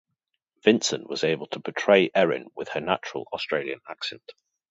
[0.63, 4.31] Vinson was able to portray Erin with her natural Australian accent.